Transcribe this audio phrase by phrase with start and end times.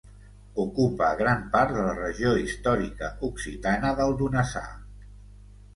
[0.61, 4.65] Ocupa gran part de la regió històrica occitana del Donasà.